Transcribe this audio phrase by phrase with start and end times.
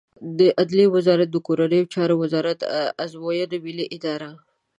[0.37, 2.65] د عدلیې وزارت د کورنیو چارو وزارت، د
[3.03, 4.29] ازموینو ملی اداره